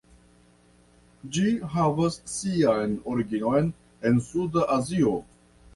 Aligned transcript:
Ĝi 1.35 1.45
havas 1.75 2.17
sian 2.33 2.97
originon 3.13 3.73
en 4.11 4.21
Suda 4.31 4.71
Azio. 4.81 5.19